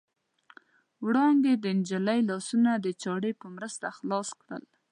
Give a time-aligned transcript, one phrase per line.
[1.05, 4.63] وړانګې د نجلۍ لاسونه د چاړې په مرسته خلاص کړل.